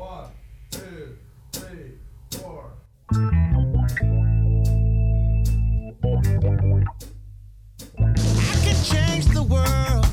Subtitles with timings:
[0.00, 0.30] One,
[0.70, 1.18] two,
[1.52, 1.98] three,
[2.30, 2.72] four.
[3.12, 3.16] I
[8.64, 10.06] can change the world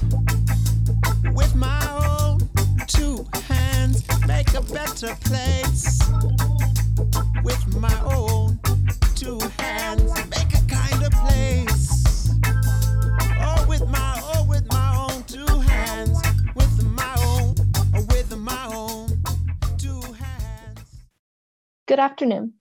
[1.33, 2.39] with my own
[2.87, 6.01] two hands, make a better place.
[7.45, 8.46] With my own
[21.97, 22.53] Good afternoon.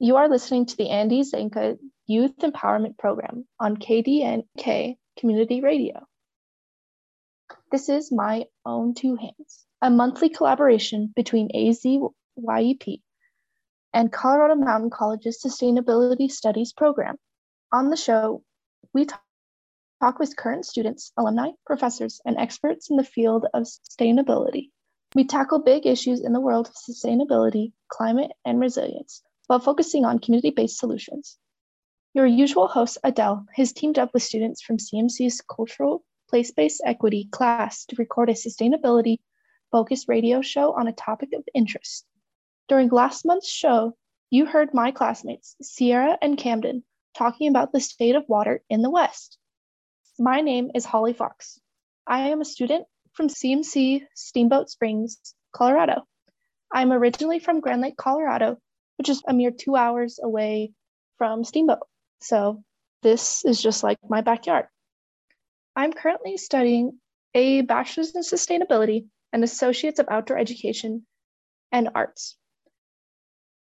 [0.00, 1.78] You are listening to the Andy Zanca
[2.08, 6.04] Youth Empowerment Program on KDNK Community Radio.
[7.70, 13.00] This is My Own Two Hands, a monthly collaboration between AZYEP
[13.92, 17.14] and Colorado Mountain College's Sustainability Studies program.
[17.70, 18.42] On the show,
[18.92, 19.22] we talk
[20.00, 24.70] talk with current students, alumni, professors, and experts in the field of sustainability.
[25.14, 30.18] We tackle big issues in the world of sustainability, climate, and resilience while focusing on
[30.18, 31.38] community based solutions.
[32.14, 37.28] Your usual host, Adele, has teamed up with students from CMC's Cultural Place Based Equity
[37.30, 39.18] class to record a sustainability
[39.70, 42.06] focused radio show on a topic of interest.
[42.68, 43.96] During last month's show,
[44.30, 46.82] you heard my classmates, Sierra and Camden,
[47.16, 49.38] talking about the state of water in the West.
[50.18, 51.60] My name is Holly Fox.
[52.04, 55.18] I am a student from CMC Steamboat Springs,
[55.52, 56.02] Colorado.
[56.72, 58.58] I'm originally from Grand Lake, Colorado,
[58.98, 60.72] which is a mere two hours away
[61.18, 61.86] from Steamboat.
[62.20, 62.62] So
[63.02, 64.66] this is just like my backyard.
[65.76, 66.98] I'm currently studying
[67.34, 71.06] a bachelor's in sustainability and associates of outdoor education
[71.72, 72.36] and arts.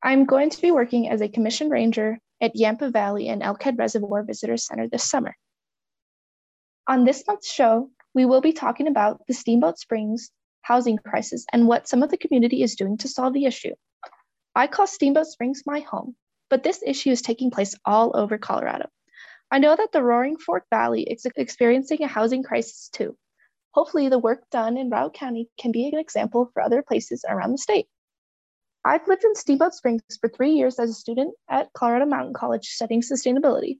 [0.03, 4.23] I'm going to be working as a commission ranger at Yampa Valley and Elkhead Reservoir
[4.25, 5.37] Visitor Center this summer.
[6.89, 10.30] On this month's show, we will be talking about the Steamboat Springs
[10.62, 13.75] housing crisis and what some of the community is doing to solve the issue.
[14.55, 16.17] I call Steamboat Springs my home,
[16.48, 18.89] but this issue is taking place all over Colorado.
[19.50, 23.17] I know that the Roaring Fork Valley is experiencing a housing crisis too.
[23.73, 27.52] Hopefully, the work done in Routt County can be an example for other places around
[27.52, 27.86] the state.
[28.85, 32.67] I've lived in Steamboat Springs for three years as a student at Colorado Mountain College
[32.67, 33.79] studying sustainability.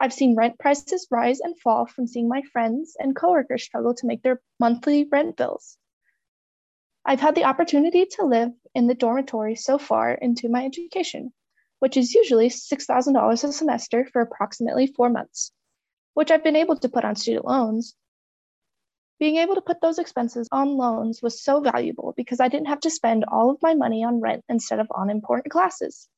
[0.00, 4.06] I've seen rent prices rise and fall from seeing my friends and coworkers struggle to
[4.06, 5.76] make their monthly rent bills.
[7.04, 11.32] I've had the opportunity to live in the dormitory so far into my education,
[11.80, 15.50] which is usually $6,000 a semester for approximately four months,
[16.14, 17.96] which I've been able to put on student loans.
[19.18, 22.80] Being able to put those expenses on loans was so valuable because I didn't have
[22.80, 26.08] to spend all of my money on rent instead of on important classes.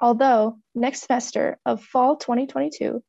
[0.00, 3.02] Although next semester of fall 2022,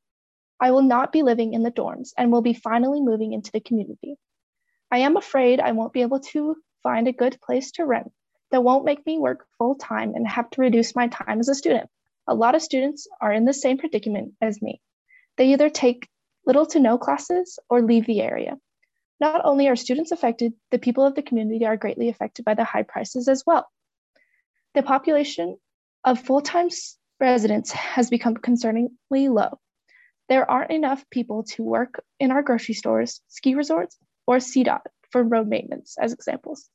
[0.59, 3.59] I will not be living in the dorms and will be finally moving into the
[3.59, 4.17] community.
[4.91, 8.11] I am afraid I won't be able to find a good place to rent
[8.51, 11.55] that won't make me work full time and have to reduce my time as a
[11.55, 11.89] student.
[12.27, 14.81] A lot of students are in the same predicament as me.
[15.37, 16.07] They either take
[16.45, 18.57] little to no classes or leave the area.
[19.19, 22.63] Not only are students affected, the people of the community are greatly affected by the
[22.63, 23.67] high prices as well.
[24.73, 25.57] The population
[26.05, 26.69] of full time
[27.19, 29.59] residents has become concerningly low.
[30.29, 35.23] There aren't enough people to work in our grocery stores, ski resorts, or CDOT for
[35.23, 36.69] road maintenance, as examples.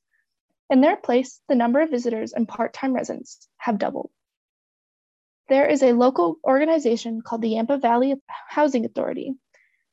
[0.69, 4.11] In their place, the number of visitors and part time residents have doubled.
[5.49, 8.15] There is a local organization called the Yampa Valley
[8.49, 9.35] Housing Authority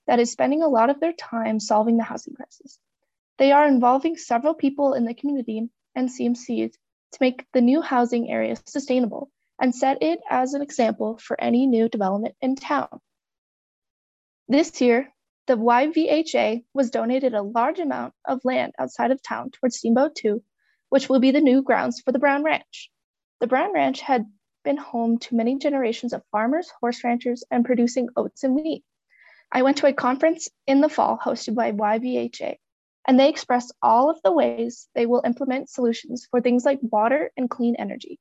[0.06, 2.80] that is spending a lot of their time solving the housing crisis.
[3.38, 6.74] They are involving several people in the community and CMCs
[7.18, 11.66] to make the new housing area sustainable and set it as an example for any
[11.66, 13.00] new development in town.
[14.48, 15.12] This year,
[15.48, 20.44] the YVHA was donated a large amount of land outside of town towards Steamboat 2,
[20.90, 22.92] which will be the new grounds for the Brown Ranch.
[23.40, 24.26] The Brown Ranch had
[24.64, 28.84] been home to many generations of farmers, horse ranchers, and producing oats and wheat.
[29.52, 32.58] I went to a conference in the fall hosted by YVHA,
[33.08, 37.32] and they express all of the ways they will implement solutions for things like water
[37.38, 38.20] and clean energy.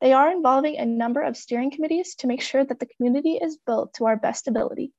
[0.00, 3.58] They are involving a number of steering committees to make sure that the community is
[3.66, 4.92] built to our best ability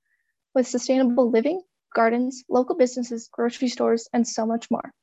[0.53, 1.61] with sustainable living,
[1.95, 4.93] gardens, local businesses, grocery stores, and so much more.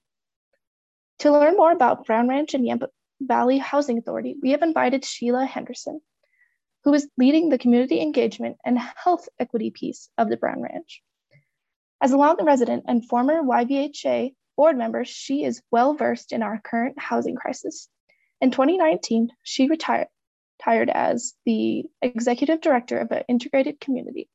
[1.21, 2.89] To learn more about Brown Ranch and Yampa
[3.21, 6.01] Valley Housing Authority, we have invited Sheila Henderson,
[6.85, 11.03] who is leading the community engagement and health equity piece of the Brown Ranch.
[12.01, 16.61] As a long resident and former YVHA board member, she is well versed in our
[16.61, 17.89] current housing crisis.
[18.41, 20.09] In 2019, she retired,
[20.59, 24.29] retired as the executive director of an integrated community,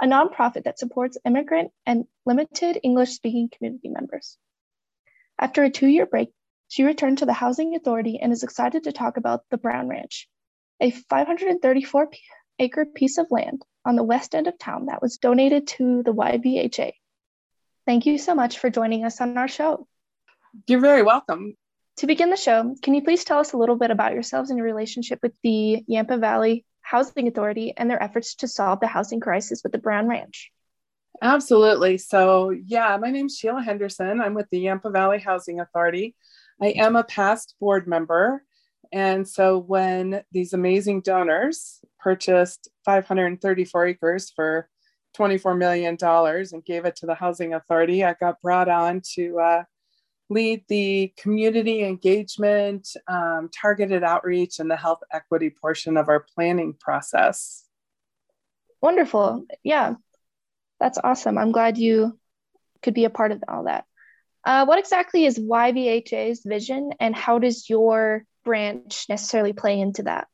[0.00, 4.38] a nonprofit that supports immigrant and limited English speaking community members.
[5.38, 6.30] After a two year break,
[6.68, 10.26] She returned to the Housing Authority and is excited to talk about the Brown Ranch,
[10.80, 12.10] a 534
[12.58, 16.14] acre piece of land on the west end of town that was donated to the
[16.14, 16.94] YVHA.
[17.86, 19.86] Thank you so much for joining us on our show.
[20.66, 21.56] You're very welcome.
[21.98, 24.56] To begin the show, can you please tell us a little bit about yourselves and
[24.56, 29.20] your relationship with the Yampa Valley Housing Authority and their efforts to solve the housing
[29.20, 30.50] crisis with the Brown Ranch?
[31.20, 31.98] Absolutely.
[31.98, 34.20] So, yeah, my name's Sheila Henderson.
[34.20, 36.14] I'm with the Yampa Valley Housing Authority.
[36.60, 38.42] I am a past board member.
[38.90, 44.68] And so, when these amazing donors purchased 534 acres for
[45.16, 49.64] $24 million and gave it to the Housing Authority, I got brought on to uh,
[50.30, 56.74] lead the community engagement, um, targeted outreach, and the health equity portion of our planning
[56.78, 57.64] process.
[58.80, 59.46] Wonderful.
[59.62, 59.94] Yeah,
[60.80, 61.38] that's awesome.
[61.38, 62.18] I'm glad you
[62.82, 63.84] could be a part of all that.
[64.44, 70.26] Uh, what exactly is YVHA's vision, and how does your branch necessarily play into that?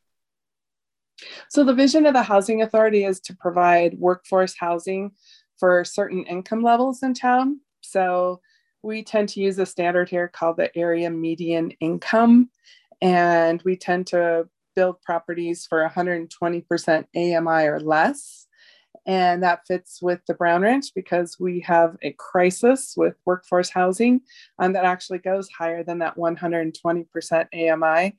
[1.48, 5.12] So, the vision of the Housing Authority is to provide workforce housing
[5.58, 7.60] for certain income levels in town.
[7.80, 8.40] So,
[8.82, 12.50] we tend to use a standard here called the area median income,
[13.00, 18.46] and we tend to build properties for 120% AMI or less.
[19.06, 24.20] And that fits with the Brown Ranch because we have a crisis with workforce housing
[24.58, 28.16] um, that actually goes higher than that 120% AMI.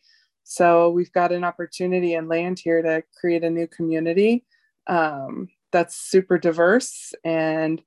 [0.50, 4.46] So we've got an opportunity and land here to create a new community
[4.88, 7.80] um, that's super diverse and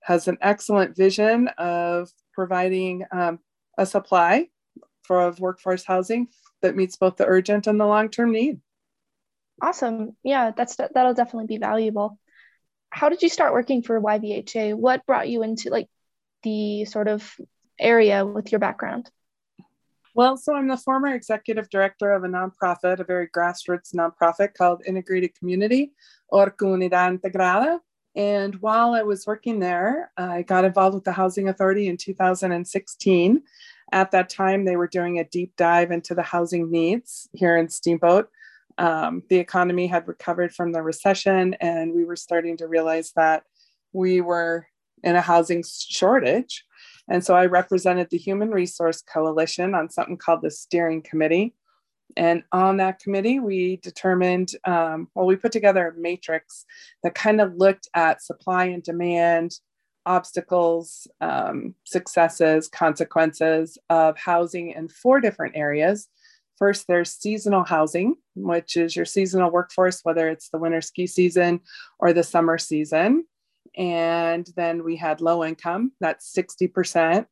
[0.00, 3.40] has an excellent vision of providing um,
[3.76, 4.46] a supply
[5.02, 6.28] for workforce housing
[6.62, 8.60] that meets both the urgent and the long-term need.
[9.60, 10.16] Awesome.
[10.22, 12.20] Yeah, that's that'll definitely be valuable.
[12.90, 14.76] How did you start working for YVHA?
[14.76, 15.88] What brought you into like
[16.44, 17.28] the sort of
[17.76, 19.10] area with your background?
[20.16, 24.82] Well, so I'm the former executive director of a nonprofit, a very grassroots nonprofit called
[24.86, 25.92] Integrated Community
[26.28, 27.80] or Comunidad Integrada.
[28.14, 33.42] And while I was working there, I got involved with the Housing Authority in 2016.
[33.90, 37.68] At that time, they were doing a deep dive into the housing needs here in
[37.68, 38.30] Steamboat.
[38.78, 43.42] Um, the economy had recovered from the recession, and we were starting to realize that
[43.92, 44.68] we were
[45.02, 46.64] in a housing shortage.
[47.08, 51.54] And so I represented the Human Resource Coalition on something called the Steering Committee.
[52.16, 56.64] And on that committee, we determined, um, well, we put together a matrix
[57.02, 59.58] that kind of looked at supply and demand,
[60.06, 66.08] obstacles, um, successes, consequences of housing in four different areas.
[66.56, 71.60] First, there's seasonal housing, which is your seasonal workforce, whether it's the winter ski season
[71.98, 73.24] or the summer season.
[73.76, 77.26] And then we had low income, that's 60%,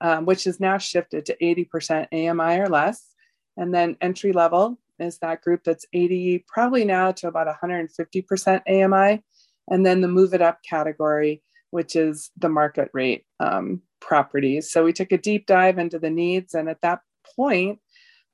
[0.00, 3.14] um, which is now shifted to 80% AMI or less.
[3.56, 9.22] And then entry level is that group that's 80, probably now to about 150% AMI.
[9.68, 14.70] And then the move it up category, which is the market rate um, properties.
[14.70, 16.54] So we took a deep dive into the needs.
[16.54, 17.00] And at that
[17.36, 17.80] point,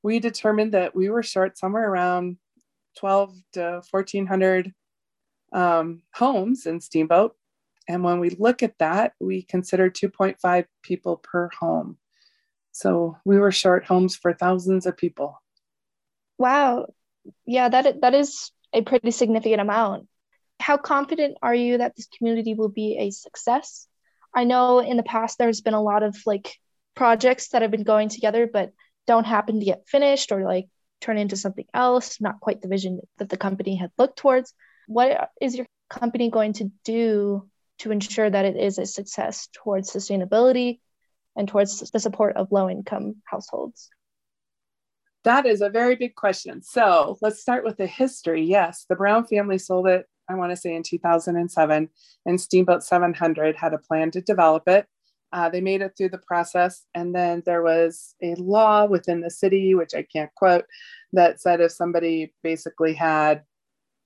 [0.02, 2.38] we determined that we were short somewhere around
[2.98, 4.72] 12 to 1400
[5.52, 7.36] um, homes in Steamboat.
[7.88, 11.98] And when we look at that, we consider 2.5 people per home.
[12.70, 15.40] So we were short homes for thousands of people.
[16.38, 16.86] Wow.
[17.44, 20.08] Yeah, that that is a pretty significant amount.
[20.58, 23.86] How confident are you that this community will be a success?
[24.34, 26.56] I know in the past there's been a lot of like
[26.94, 28.72] projects that have been going together but
[29.06, 30.66] don't happen to get finished or like
[31.00, 34.54] turn into something else, not quite the vision that the company had looked towards.
[34.86, 37.48] What is your company going to do
[37.82, 40.80] to ensure that it is a success towards sustainability
[41.36, 43.90] and towards the support of low income households?
[45.24, 46.62] That is a very big question.
[46.62, 48.44] So let's start with the history.
[48.44, 51.88] Yes, the Brown family sold it, I want to say in 2007,
[52.26, 54.86] and Steamboat 700 had a plan to develop it.
[55.32, 59.30] Uh, they made it through the process, and then there was a law within the
[59.30, 60.66] city, which I can't quote,
[61.14, 63.42] that said if somebody basically had,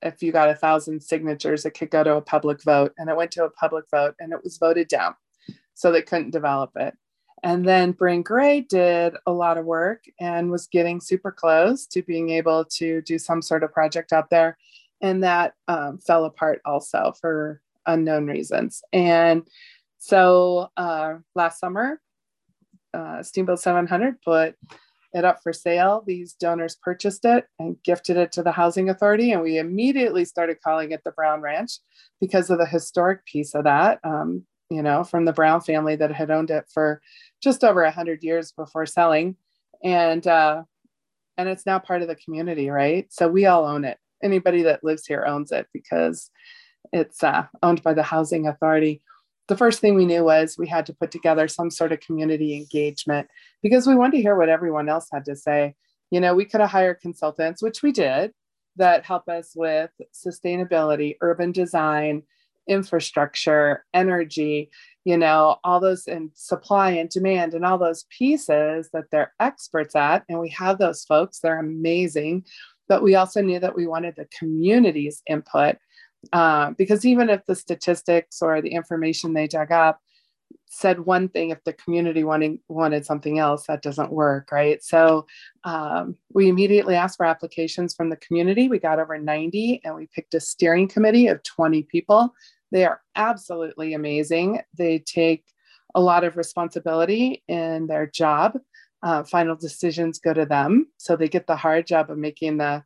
[0.01, 2.93] if you got a thousand signatures, it could go to a public vote.
[2.97, 5.15] And it went to a public vote and it was voted down.
[5.73, 6.95] So they couldn't develop it.
[7.43, 12.01] And then Brynn Grey did a lot of work and was getting super close to
[12.01, 14.57] being able to do some sort of project out there.
[15.01, 18.83] And that um, fell apart also for unknown reasons.
[18.91, 19.47] And
[19.99, 22.01] so uh, last summer,
[22.93, 24.55] uh, Steamboat 700 put
[25.13, 26.03] it up for sale.
[26.05, 29.31] These donors purchased it and gifted it to the Housing Authority.
[29.31, 31.79] And we immediately started calling it the Brown Ranch
[32.19, 33.99] because of the historic piece of that.
[34.03, 37.01] Um, you know, from the Brown family that had owned it for
[37.41, 39.37] just over 100 years before selling.
[39.83, 40.63] and uh,
[41.37, 43.05] and it's now part of the community, right?
[43.13, 43.97] So we all own it.
[44.23, 46.31] Anybody that lives here owns it because
[46.91, 49.01] it's uh, owned by the housing authority.
[49.47, 52.55] The first thing we knew was we had to put together some sort of community
[52.55, 53.29] engagement
[53.63, 55.75] because we wanted to hear what everyone else had to say.
[56.11, 58.33] You know, we could have hired consultants, which we did,
[58.75, 62.23] that help us with sustainability, urban design,
[62.67, 64.69] infrastructure, energy,
[65.05, 69.95] you know, all those and supply and demand and all those pieces that they're experts
[69.95, 70.23] at.
[70.27, 72.45] And we have those folks, they're amazing.
[72.89, 75.77] But we also knew that we wanted the community's input
[76.33, 80.01] uh, because even if the statistics or the information they dug up
[80.69, 84.83] said one thing if the community wanting wanted something else that doesn't work right?
[84.83, 85.25] So
[85.63, 88.67] um, we immediately asked for applications from the community.
[88.67, 92.33] We got over 90 and we picked a steering committee of 20 people.
[92.71, 94.61] They are absolutely amazing.
[94.77, 95.45] They take
[95.95, 98.59] a lot of responsibility in their job.
[99.03, 100.87] Uh, final decisions go to them.
[100.97, 102.83] So they get the hard job of making the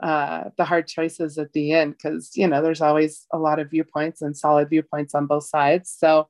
[0.00, 3.70] uh, the hard choices at the end because you know there's always a lot of
[3.70, 6.28] viewpoints and solid viewpoints on both sides so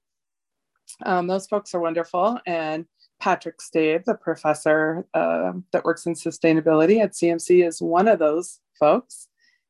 [1.05, 2.39] um, those folks are wonderful.
[2.47, 2.87] And
[3.21, 8.61] Patrick Stave, the professor uh, that works in sustainability at CMC, is one of those
[8.79, 9.29] folks.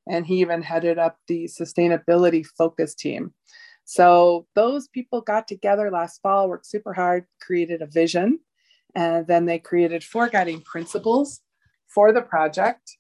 [0.09, 3.35] And he even headed up the sustainability focus team.
[3.85, 8.41] So those people got together last fall, worked super hard, created a vision,
[8.95, 11.41] and then they created four guiding principles
[11.89, 12.97] for the project.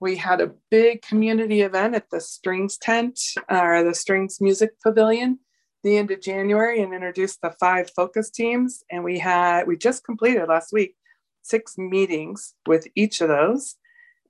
[0.00, 5.38] We had a big community event at the Strings tent or the Strings Music Pavilion
[5.84, 8.82] the end of January and introduced the five focus teams.
[8.90, 10.96] And we had, we just completed last week
[11.42, 13.76] six meetings with each of those.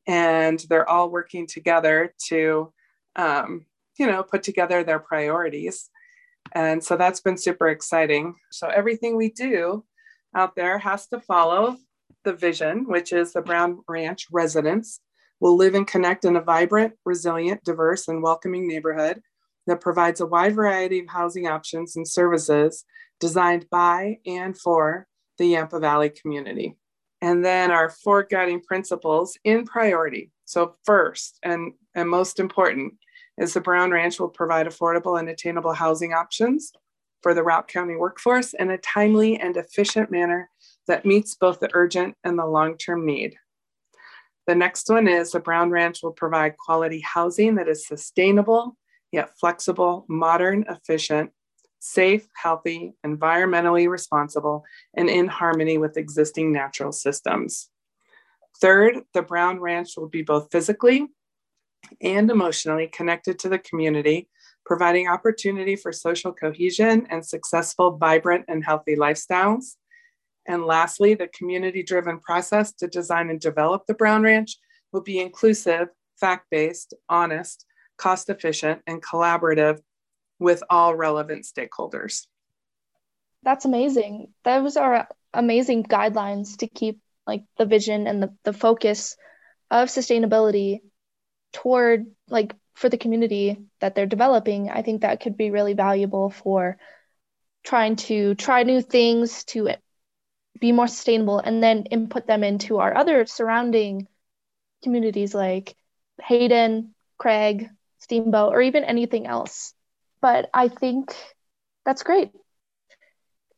[0.06, 2.72] And they're all working together to,
[3.16, 3.64] um,
[3.96, 5.88] you know, put together their priorities.
[6.52, 8.34] And so that's been super exciting.
[8.50, 9.84] So everything we do
[10.34, 11.76] out there has to follow
[12.24, 15.00] the vision, which is the Brown Ranch residents
[15.40, 19.20] will live and connect in a vibrant, resilient, diverse, and welcoming neighborhood
[19.66, 22.84] that provides a wide variety of housing options and services
[23.20, 25.06] designed by and for
[25.38, 26.76] the Yampa Valley community.
[27.20, 30.30] And then our four guiding principles in priority.
[30.44, 32.94] So, first and, and most important
[33.38, 36.72] is the Brown Ranch will provide affordable and attainable housing options
[37.22, 40.50] for the Routt County workforce in a timely and efficient manner
[40.86, 43.36] that meets both the urgent and the long term need.
[44.46, 48.76] The next one is the Brown Ranch will provide quality housing that is sustainable
[49.14, 51.30] yet flexible, modern, efficient,
[51.78, 57.70] safe, healthy, environmentally responsible, and in harmony with existing natural systems.
[58.60, 61.06] Third, the Brown Ranch will be both physically
[62.00, 64.28] and emotionally connected to the community,
[64.66, 69.76] providing opportunity for social cohesion and successful, vibrant, and healthy lifestyles.
[70.46, 74.56] And lastly, the community driven process to design and develop the Brown Ranch
[74.92, 75.88] will be inclusive,
[76.20, 77.64] fact based, honest,
[77.96, 79.80] cost efficient, and collaborative
[80.38, 82.26] with all relevant stakeholders.
[83.42, 84.32] That's amazing.
[84.44, 89.16] Those are amazing guidelines to keep like the vision and the, the focus
[89.70, 90.80] of sustainability
[91.52, 94.70] toward like for the community that they're developing.
[94.70, 96.76] I think that could be really valuable for
[97.64, 99.68] trying to try new things to
[100.60, 104.06] be more sustainable and then input them into our other surrounding
[104.82, 105.74] communities like
[106.22, 107.68] Hayden, Craig,
[107.98, 109.74] Steamboat, or even anything else.
[110.20, 111.14] But I think
[111.84, 112.30] that's great.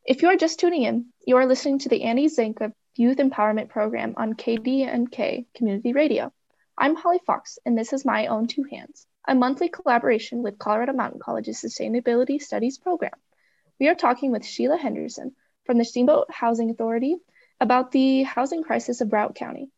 [0.05, 3.69] If you are just tuning in, you are listening to the Andy Zanca Youth Empowerment
[3.69, 6.31] Program on KDNK Community Radio.
[6.77, 10.93] I'm Holly Fox, and this is My Own Two Hands, a monthly collaboration with Colorado
[10.93, 13.11] Mountain College's Sustainability Studies program.
[13.79, 15.35] We are talking with Sheila Henderson
[15.67, 17.17] from the Steamboat Housing Authority
[17.59, 19.69] about the housing crisis of Routt County.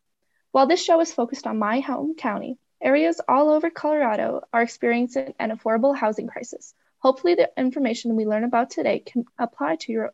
[0.52, 5.34] While this show is focused on my home county, Areas all over Colorado are experiencing
[5.38, 6.72] an affordable housing crisis.
[6.98, 10.12] Hopefully, the information we learn about today can apply to your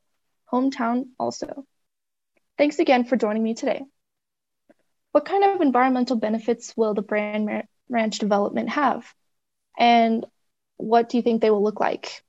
[0.53, 1.65] hometown also.
[2.59, 3.83] Thanks again for joining me today.
[5.13, 9.07] What kind of environmental benefits will the Brown Ranch development have?
[9.79, 10.27] And
[10.77, 12.23] what do you think they will look like?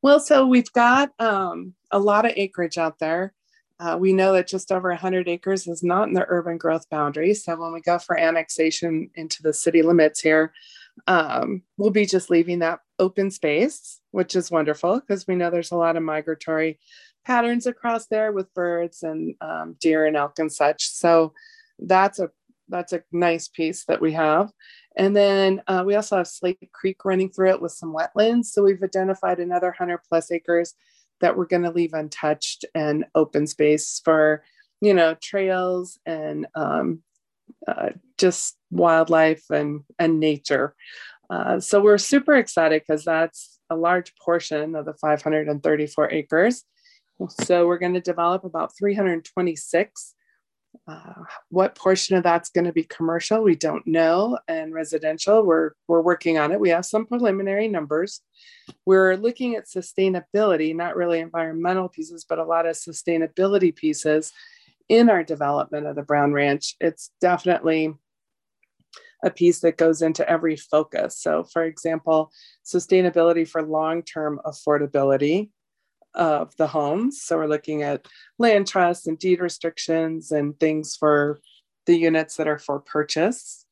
[0.00, 3.32] Well, so we've got um, a lot of acreage out there.
[3.78, 7.34] Uh, we know that just over 100 acres is not in the urban growth boundary.
[7.34, 10.52] So when we go for annexation into the city limits here,
[11.06, 15.72] um, we'll be just leaving that open space, which is wonderful because we know there's
[15.72, 16.78] a lot of migratory
[17.24, 20.88] patterns across there with birds and um, deer and elk and such.
[20.88, 21.32] So
[21.78, 22.30] that's a
[22.68, 24.50] that's a nice piece that we have.
[24.96, 28.46] And then uh, we also have Slate Creek running through it with some wetlands.
[28.46, 30.74] So we've identified another 100 plus acres
[31.22, 34.44] that we're going to leave untouched and open space for
[34.82, 37.02] you know, trails and um,
[37.68, 40.74] uh, just wildlife and, and nature.
[41.30, 46.64] Uh, so we're super excited because that's a large portion of the 534 acres.
[47.28, 50.14] So we're going to develop about 326
[50.88, 55.72] uh, what portion of that's going to be commercial, we don't know, and residential, we're
[55.86, 56.58] we're working on it.
[56.58, 58.20] We have some preliminary numbers.
[58.84, 64.32] We're looking at sustainability, not really environmental pieces, but a lot of sustainability pieces
[64.88, 66.74] in our development of the Brown Ranch.
[66.80, 67.94] It's definitely
[69.22, 71.16] a piece that goes into every focus.
[71.18, 72.32] So, for example,
[72.64, 75.50] sustainability for long term affordability
[76.14, 77.22] of the homes.
[77.22, 78.06] So we're looking at
[78.38, 81.40] land trusts and deed restrictions and things for
[81.86, 83.66] the units that are for purchase.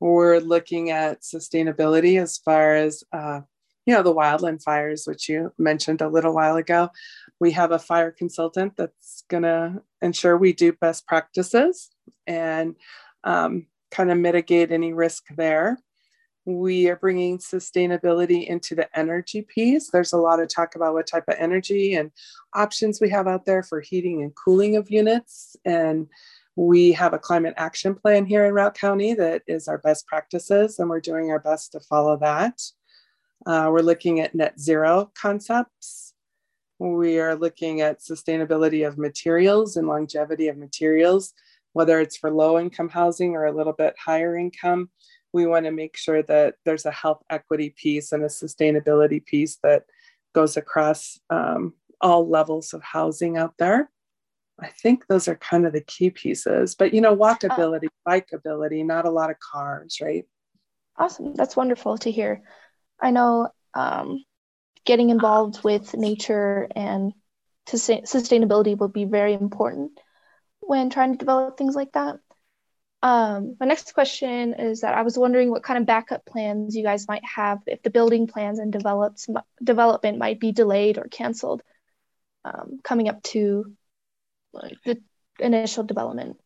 [0.00, 3.40] We're looking at sustainability as far as uh,
[3.86, 6.90] you know the wildland fires, which you mentioned a little while ago.
[7.40, 11.90] We have a fire consultant that's going to ensure we do best practices
[12.26, 12.74] and
[13.24, 15.78] um, kind of mitigate any risk there.
[16.46, 19.90] We are bringing sustainability into the energy piece.
[19.90, 22.12] There's a lot of talk about what type of energy and
[22.54, 25.56] options we have out there for heating and cooling of units.
[25.64, 26.06] And
[26.54, 30.78] we have a climate action plan here in Routt County that is our best practices,
[30.78, 32.62] and we're doing our best to follow that.
[33.44, 36.14] Uh, we're looking at net zero concepts.
[36.78, 41.34] We are looking at sustainability of materials and longevity of materials,
[41.72, 44.90] whether it's for low income housing or a little bit higher income
[45.36, 49.58] we want to make sure that there's a health equity piece and a sustainability piece
[49.62, 49.84] that
[50.34, 53.90] goes across um, all levels of housing out there.
[54.58, 56.74] I think those are kind of the key pieces.
[56.74, 60.24] But you know, walkability, uh, bikeability, not a lot of cars, right?
[60.96, 61.34] Awesome.
[61.34, 62.42] That's wonderful to hear.
[62.98, 64.24] I know um,
[64.86, 67.12] getting involved with nature and
[67.68, 70.00] sustainability will be very important
[70.60, 72.20] when trying to develop things like that.
[73.06, 76.82] Um, my next question is that I was wondering what kind of backup plans you
[76.82, 79.28] guys might have if the building plans and develops,
[79.62, 81.62] development might be delayed or canceled
[82.44, 83.72] um, coming up to
[84.84, 85.00] the
[85.38, 86.36] initial development.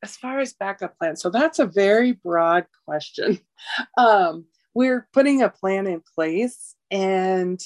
[0.00, 3.40] As far as backup plans, so that's a very broad question.
[3.98, 7.58] Um, we're putting a plan in place and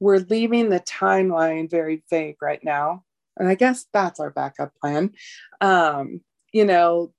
[0.00, 3.04] we're leaving the timeline very vague right now.
[3.36, 5.12] And I guess that's our backup plan.
[5.60, 7.12] Um, you know,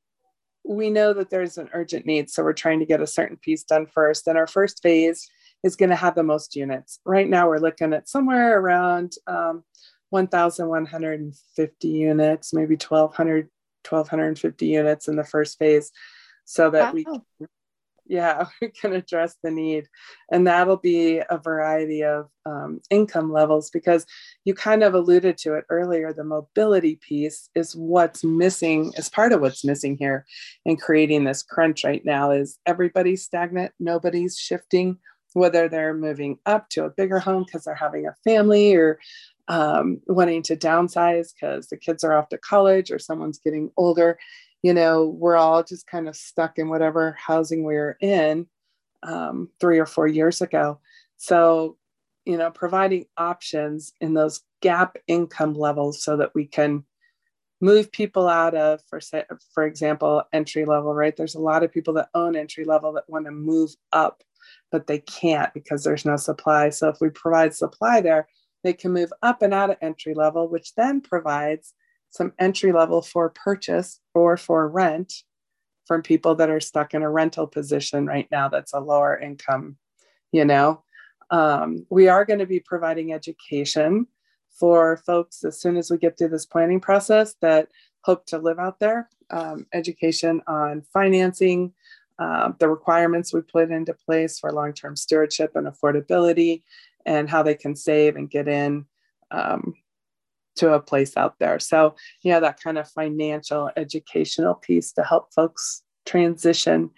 [0.63, 2.29] we know that there's an urgent need.
[2.29, 4.27] So we're trying to get a certain piece done first.
[4.27, 5.29] And our first phase
[5.63, 6.99] is going to have the most units.
[7.05, 9.63] Right now, we're looking at somewhere around um,
[10.09, 13.49] 1,150 units, maybe 1,200,
[13.89, 15.91] 1,250 units in the first phase,
[16.45, 17.21] so that wow.
[17.39, 17.47] we
[18.05, 19.87] yeah, we can address the need.
[20.31, 24.05] And that'll be a variety of um, income levels because
[24.45, 26.13] you kind of alluded to it earlier.
[26.13, 30.25] The mobility piece is what's missing, is part of what's missing here
[30.65, 34.97] in creating this crunch right now is everybody's stagnant, nobody's shifting,
[35.33, 38.99] whether they're moving up to a bigger home because they're having a family or
[39.47, 44.17] um, wanting to downsize because the kids are off to college or someone's getting older
[44.63, 48.47] you know, we're all just kind of stuck in whatever housing we are in
[49.03, 50.79] um, three or four years ago.
[51.17, 51.77] So,
[52.25, 56.85] you know, providing options in those gap income levels so that we can
[57.59, 59.01] move people out of, for
[59.53, 60.93] for example, entry level.
[60.93, 61.15] Right?
[61.15, 64.23] There's a lot of people that own entry level that want to move up,
[64.71, 66.69] but they can't because there's no supply.
[66.69, 68.29] So if we provide supply there,
[68.63, 71.73] they can move up and out of entry level, which then provides
[72.13, 75.23] some entry level for purchase or for rent
[75.85, 79.77] from people that are stuck in a rental position right now that's a lower income
[80.33, 80.83] you know?
[81.31, 84.07] Um, we are going to be providing education
[84.49, 87.69] for folks as soon as we get through this planning process that
[88.01, 89.09] hope to live out there.
[89.29, 91.71] Um, education on financing
[92.19, 96.63] uh, the requirements we put into place for long-term stewardship and affordability
[97.05, 98.85] and how they can save and get in
[99.31, 99.73] um,
[100.57, 101.59] to a place out there.
[101.59, 106.89] So, yeah, that kind of financial educational piece to help folks transition.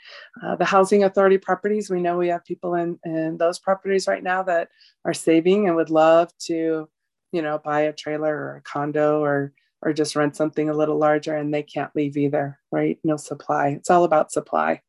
[0.43, 4.23] Uh, the housing authority properties, we know we have people in, in those properties right
[4.23, 4.69] now that
[5.03, 6.89] are saving and would love to,
[7.31, 10.97] you know, buy a trailer or a condo or or just rent something a little
[10.97, 12.97] larger and they can't leave either, right?
[13.03, 13.67] No supply.
[13.69, 14.81] It's all about supply.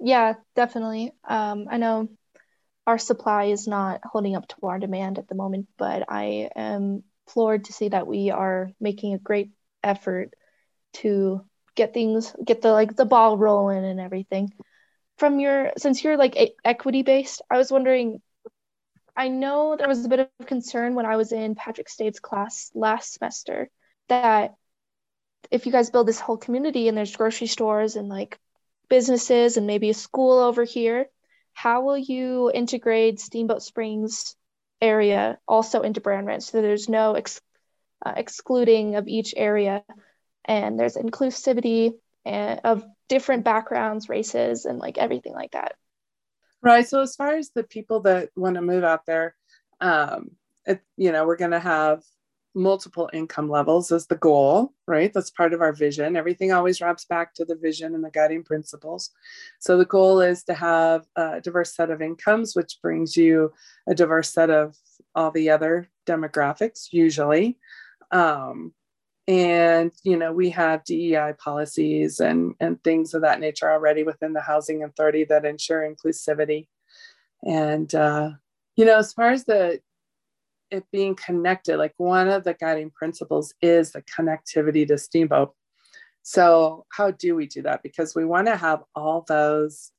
[0.00, 1.12] Yeah, definitely.
[1.28, 2.08] Um, I know
[2.88, 7.04] our supply is not holding up to our demand at the moment, but I am
[7.26, 9.50] floored to see that we are making a great
[9.84, 10.32] effort
[10.94, 11.42] to
[11.74, 14.50] get things, get the like the ball rolling and everything.
[15.18, 18.22] From your, since you're like a- equity based, I was wondering.
[19.14, 22.70] I know there was a bit of concern when I was in Patrick State's class
[22.74, 23.68] last semester
[24.08, 24.54] that
[25.50, 28.38] if you guys build this whole community and there's grocery stores and like
[28.88, 31.08] businesses and maybe a school over here,
[31.58, 34.36] how will you integrate Steamboat Springs
[34.80, 37.40] area also into Brown Ranch so there's no ex-
[38.06, 39.82] uh, excluding of each area
[40.44, 41.94] and there's inclusivity
[42.24, 45.72] and, of different backgrounds, races, and like everything like that.
[46.62, 46.86] Right.
[46.86, 49.34] So as far as the people that want to move out there,
[49.80, 50.30] um,
[50.64, 52.04] it, you know, we're going to have
[52.58, 55.12] multiple income levels is the goal, right?
[55.12, 56.16] That's part of our vision.
[56.16, 59.10] Everything always wraps back to the vision and the guiding principles.
[59.60, 63.52] So the goal is to have a diverse set of incomes, which brings you
[63.88, 64.76] a diverse set of
[65.14, 67.58] all the other demographics, usually.
[68.10, 68.74] Um,
[69.26, 74.32] and you know we have DEI policies and and things of that nature already within
[74.32, 76.66] the housing authority that ensure inclusivity.
[77.44, 78.30] And uh,
[78.76, 79.80] you know, as far as the
[80.70, 85.54] it being connected, like one of the guiding principles is the connectivity to Steamboat.
[86.22, 87.82] So, how do we do that?
[87.82, 89.92] Because we want to have all those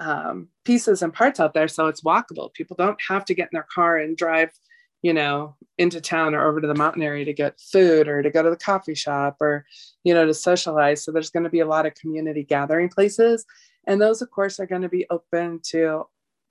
[0.00, 2.52] um, pieces and parts out there so it's walkable.
[2.52, 4.50] People don't have to get in their car and drive,
[5.02, 8.30] you know, into town or over to the mountain area to get food or to
[8.30, 9.64] go to the coffee shop or,
[10.02, 11.04] you know, to socialize.
[11.04, 13.44] So, there's going to be a lot of community gathering places.
[13.86, 16.04] And those, of course, are going to be open to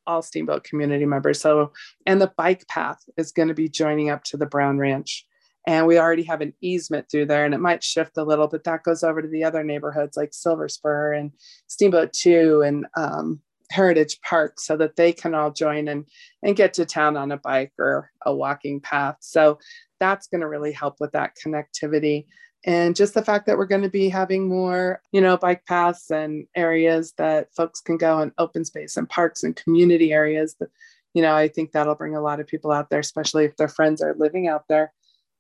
[0.08, 1.40] all Steamboat community members.
[1.40, 1.74] So,
[2.06, 5.26] and the bike path is going to be joining up to the Brown Ranch.
[5.68, 8.64] And we already have an easement through there, and it might shift a little, but
[8.64, 11.32] that goes over to the other neighborhoods like Silver Spur and
[11.68, 16.06] Steamboat 2 and um, Heritage Park so that they can all join and,
[16.42, 19.18] and get to town on a bike or a walking path.
[19.20, 19.60] So
[20.00, 22.28] that's going to really help with that connectivity
[22.66, 26.10] and just the fact that we're going to be having more you know bike paths
[26.12, 30.70] and areas that folks can go and open space and parks and community areas that
[31.14, 33.68] you know i think that'll bring a lot of people out there especially if their
[33.68, 34.94] friends are living out there.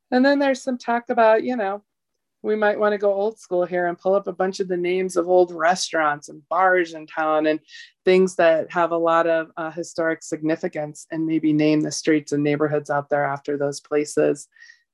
[0.09, 1.83] And then there's some talk about you know
[2.43, 4.77] we might want to go old school here and pull up a bunch of the
[4.77, 7.59] names of old restaurants and bars in town and
[8.05, 12.43] things that have a lot of uh, historic significance and maybe name the streets and
[12.43, 14.47] neighborhoods out there after those places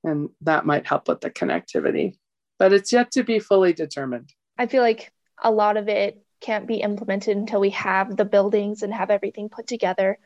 [0.04, 2.16] and that might help with the connectivity
[2.64, 4.34] but it's yet to be fully determined.
[4.58, 5.12] I feel like
[5.44, 9.50] a lot of it can't be implemented until we have the buildings and have everything
[9.50, 10.18] put together.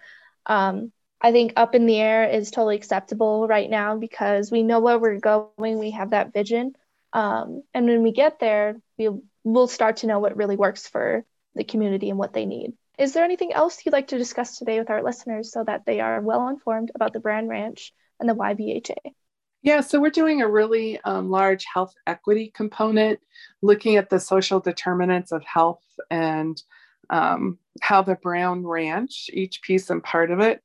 [0.45, 4.79] Um, I think up in the air is totally acceptable right now because we know
[4.79, 5.79] where we're going.
[5.79, 6.75] We have that vision.
[7.13, 11.25] Um, and when we get there, we'll, we'll start to know what really works for
[11.55, 12.73] the community and what they need.
[12.99, 16.01] Is there anything else you'd like to discuss today with our listeners so that they
[16.01, 19.13] are well informed about the Brown Ranch and the YVHA?
[19.63, 23.19] Yeah, so we're doing a really um, large health equity component,
[23.61, 26.61] looking at the social determinants of health and
[27.09, 30.61] um, how the Brown Ranch, each piece and part of it,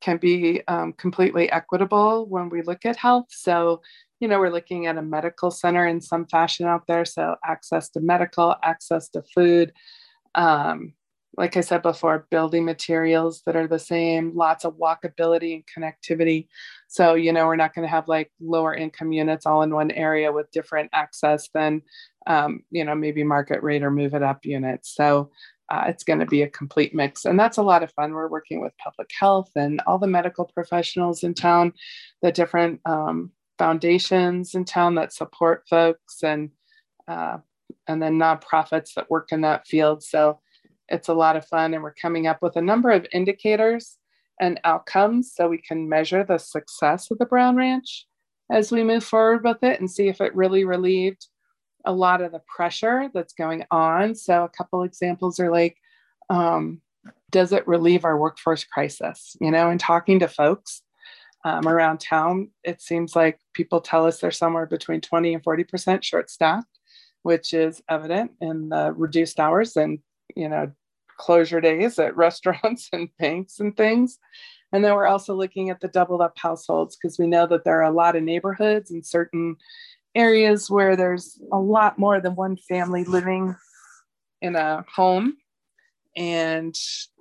[0.00, 3.26] can be um, completely equitable when we look at health.
[3.30, 3.82] So,
[4.20, 7.04] you know, we're looking at a medical center in some fashion out there.
[7.04, 9.72] So, access to medical, access to food,
[10.34, 10.92] um,
[11.36, 16.48] like I said before, building materials that are the same, lots of walkability and connectivity.
[16.88, 19.90] So, you know, we're not going to have like lower income units all in one
[19.90, 21.82] area with different access than,
[22.26, 24.94] um, you know, maybe market rate or move it up units.
[24.94, 25.30] So,
[25.68, 27.24] uh, it's going to be a complete mix.
[27.24, 28.12] And that's a lot of fun.
[28.12, 31.72] We're working with public health and all the medical professionals in town,
[32.22, 36.50] the different um, foundations in town that support folks and,
[37.08, 37.38] uh,
[37.88, 40.04] and then nonprofits that work in that field.
[40.04, 40.38] So,
[40.88, 43.96] it's a lot of fun, and we're coming up with a number of indicators
[44.40, 48.06] and outcomes so we can measure the success of the Brown Ranch
[48.50, 51.26] as we move forward with it and see if it really relieved
[51.84, 54.14] a lot of the pressure that's going on.
[54.14, 55.76] So, a couple examples are like,
[56.28, 56.80] um,
[57.30, 59.36] does it relieve our workforce crisis?
[59.40, 60.82] You know, in talking to folks
[61.44, 66.02] um, around town, it seems like people tell us they're somewhere between 20 and 40%
[66.02, 66.78] short staffed,
[67.22, 70.00] which is evident in the reduced hours and
[70.36, 70.70] you know,
[71.18, 74.18] closure days at restaurants and banks and things.
[74.72, 77.78] And then we're also looking at the doubled up households because we know that there
[77.80, 79.56] are a lot of neighborhoods and certain
[80.14, 83.54] areas where there's a lot more than one family living
[84.42, 85.36] in a home.
[86.16, 86.74] And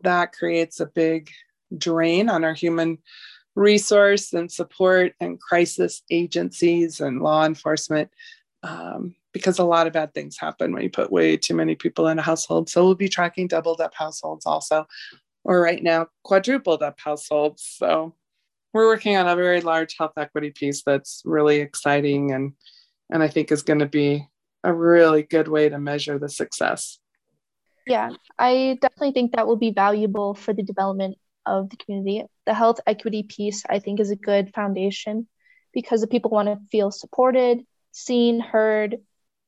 [0.04, 1.30] that creates a big
[1.78, 2.98] drain on our human
[3.56, 8.10] resource and support and crisis agencies and law enforcement.
[8.64, 12.08] Um, because a lot of bad things happen when you put way too many people
[12.08, 12.70] in a household.
[12.70, 14.88] So we'll be tracking doubled up households also,
[15.44, 17.62] or right now, quadrupled up households.
[17.62, 18.16] So
[18.72, 22.54] we're working on a very large health equity piece that's really exciting and
[23.10, 24.26] and I think is going to be
[24.64, 26.98] a really good way to measure the success.
[27.86, 32.24] Yeah, I definitely think that will be valuable for the development of the community.
[32.46, 35.28] The health equity piece, I think, is a good foundation
[35.74, 38.96] because the people want to feel supported, seen, heard,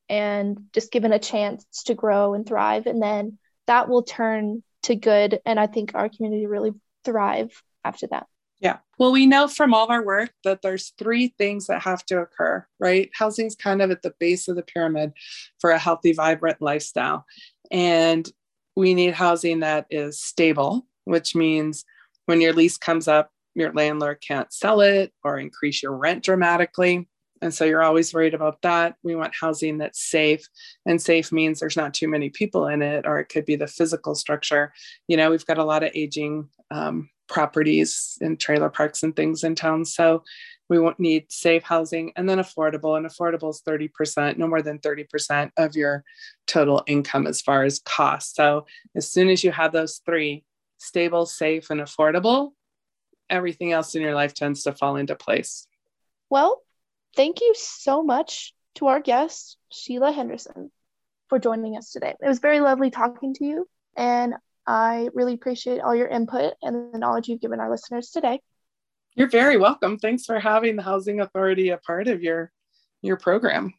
[0.09, 2.85] and just given a chance to grow and thrive.
[2.85, 5.39] And then that will turn to good.
[5.45, 6.71] And I think our community really
[7.03, 8.27] thrive after that.
[8.59, 8.77] Yeah.
[8.97, 12.19] Well, we know from all of our work that there's three things that have to
[12.19, 13.09] occur, right?
[13.13, 15.13] Housing's kind of at the base of the pyramid
[15.59, 17.25] for a healthy, vibrant lifestyle.
[17.69, 18.27] And
[18.75, 21.85] we need housing that is stable, which means
[22.25, 27.07] when your lease comes up, your landlord can't sell it or increase your rent dramatically.
[27.41, 28.95] And so you're always worried about that.
[29.03, 30.47] We want housing that's safe,
[30.85, 33.67] and safe means there's not too many people in it, or it could be the
[33.67, 34.73] physical structure.
[35.07, 39.43] You know, we've got a lot of aging um, properties and trailer parks and things
[39.43, 39.85] in town.
[39.85, 40.23] So
[40.69, 42.97] we won't need safe housing and then affordable.
[42.97, 46.03] And affordable is 30%, no more than 30% of your
[46.45, 48.35] total income as far as cost.
[48.35, 50.43] So as soon as you have those three
[50.77, 52.51] stable, safe, and affordable,
[53.29, 55.67] everything else in your life tends to fall into place.
[56.29, 56.61] Well,
[57.15, 60.71] thank you so much to our guest, Sheila Henderson,
[61.29, 62.13] for joining us today.
[62.19, 66.93] It was very lovely talking to you, and I really appreciate all your input and
[66.93, 68.41] the knowledge you've given our listeners today.
[69.15, 69.97] You're very welcome.
[69.97, 72.51] Thanks for having the Housing Authority a part of your,
[73.01, 73.73] your program.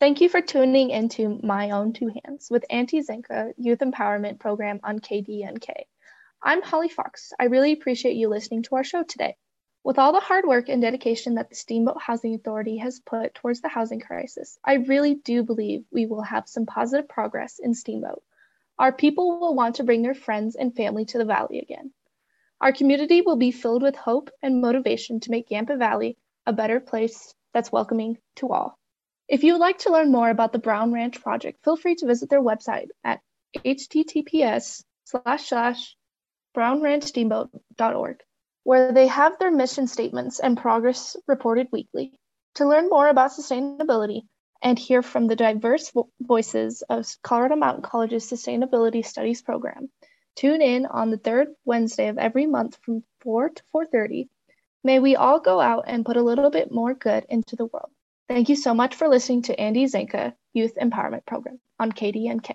[0.00, 4.80] Thank you for tuning into My Own Two Hands with Andy Zanca Youth Empowerment Program
[4.82, 5.68] on KDNK.
[6.42, 7.32] I'm Holly Fox.
[7.38, 9.36] I really appreciate you listening to our show today.
[9.84, 13.60] With all the hard work and dedication that the Steamboat Housing Authority has put towards
[13.60, 18.22] the housing crisis, I really do believe we will have some positive progress in Steamboat.
[18.78, 21.92] Our people will want to bring their friends and family to the valley again.
[22.62, 26.16] Our community will be filled with hope and motivation to make Yampa Valley
[26.46, 28.78] a better place that's welcoming to all.
[29.28, 32.06] If you would like to learn more about the Brown Ranch Project, feel free to
[32.06, 33.20] visit their website at
[33.54, 35.94] https slash slash
[36.56, 38.22] brownranchsteamboat.org,
[38.64, 42.18] where they have their mission statements and progress reported weekly.
[42.56, 44.22] To learn more about sustainability,
[44.64, 49.90] and hear from the diverse vo- voices of Colorado Mountain College's Sustainability Studies program.
[50.34, 54.28] Tune in on the third Wednesday of every month from 4 to 4:30.
[54.82, 57.90] May we all go out and put a little bit more good into the world.
[58.28, 62.54] Thank you so much for listening to Andy Zanca Youth Empowerment Program on KDNK.